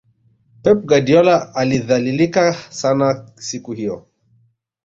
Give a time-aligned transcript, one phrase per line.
[0.63, 4.07] pep guardiola alidhalilika sana siku hiyo